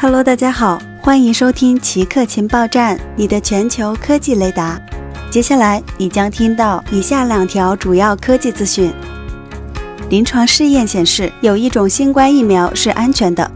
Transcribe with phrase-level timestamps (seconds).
[0.00, 4.80] Hello，大家好，欢迎收听奇客情报站，你的全球科技雷达。
[5.28, 8.92] 接下来你将听到以下两条主要科技资讯：
[10.08, 13.50] 临床试验显示，有一种新冠疫苗是安全的。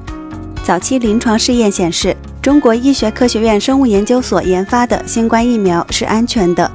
[0.65, 6.69] 早期临床试验显示，中国医学科学院生物研究所研发的新冠疫苗是安全的。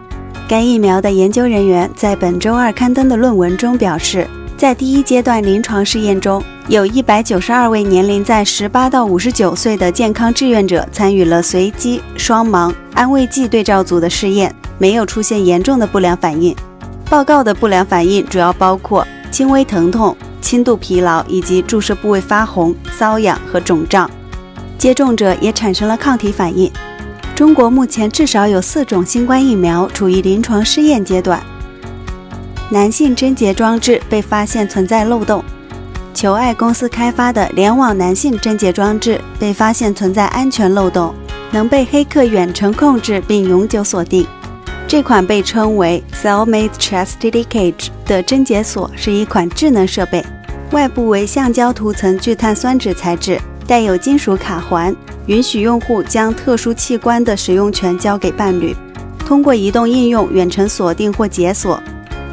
[0.47, 4.25] 该疫苗的研究人员在本周二刊登的论文中表示，
[4.55, 16.53] 在第一阶段临床试验中，有一百九十二位年龄在十八到五十九岁的健康志愿者参与了随机双盲安慰剂对照组的试验，没有出现严重的不良反应。
[17.09, 24.09] 报告的不良反应主要包括轻微疼痛、轻度疲劳以及注射部位发红、瘙痒和肿胀。
[24.77, 26.69] 接种者也产生了抗体反应。
[27.33, 31.41] 中国目前至少有四种新冠疫苗处于临床试验阶段。
[32.69, 35.41] 男性贞洁装置被发现存在漏洞。
[36.17, 41.13] 求爱公司开发的联网男性贞洁装置被发现存在安全漏洞，
[41.51, 44.25] 能被黑客远程控制并永久锁定。
[44.87, 50.25] 这款被称为 Cellmate Chastity Cage 的贞洁锁是一款智能设备，
[50.71, 54.95] 外部为橡胶涂层聚碳酸酯材质，带有金属卡环。
[55.27, 58.75] 允许用户将特殊器官的使用权交给伴侣，
[59.19, 61.79] 通过移动应用远程锁定或解锁。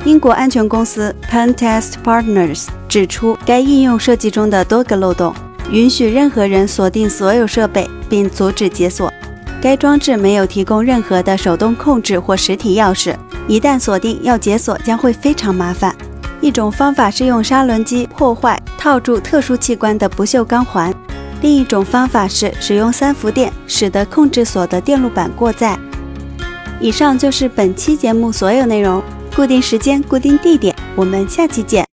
[0.04, 5.34] 英国安全公司 Pentest Partners 指出，该应用设计中的多个漏洞，
[5.70, 9.10] 允许任何人锁定所有设备并阻止解锁。
[9.62, 13.14] 该装置没有提供任何的手动控制或实体钥匙，
[13.48, 15.94] 一旦锁定要解锁将会非常麻烦。
[16.42, 20.94] 一种方法是用砂轮机破坏套住特殊器官的不锈钢环。
[21.40, 25.78] 另一种方法是使用三伏电，使得控制锁的电路板过载。
[26.78, 29.02] 以上就是本期节目所有内容，
[29.34, 31.84] 固定时间，固定地点，我们下期见。